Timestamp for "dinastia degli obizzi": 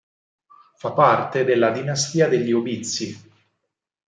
1.69-3.21